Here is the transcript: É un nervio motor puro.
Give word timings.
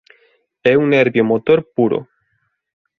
É 0.71 0.73
un 0.81 0.85
nervio 0.95 1.23
motor 1.31 1.59
puro. 1.75 1.99